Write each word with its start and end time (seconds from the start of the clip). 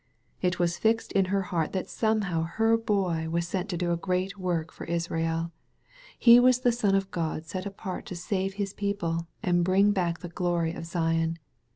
It 0.41 0.57
was 0.57 0.79
fixed 0.79 1.11
in 1.11 1.25
her 1.25 1.43
heart 1.43 1.73
that 1.73 1.87
somehow 1.87 2.41
her 2.41 2.75
Boy 2.75 3.29
was 3.29 3.47
sent 3.47 3.69
to 3.69 3.77
do 3.77 3.91
a 3.91 3.95
great 3.97 4.35
work 4.35 4.71
for 4.71 4.85
Israel. 4.85 5.51
He 6.17 6.39
was 6.39 6.61
the 6.61 6.71
son 6.71 6.95
of 6.95 7.11
God 7.11 7.45
set 7.45 7.67
apart 7.67 8.07
to 8.07 8.15
save 8.15 8.55
his 8.55 8.73
people 8.73 9.27
and 9.43 9.63
bring 9.63 9.91
back 9.91 10.21
the 10.21 10.27
glory 10.29 10.73
of 10.73 10.87
Zion. 10.87 11.37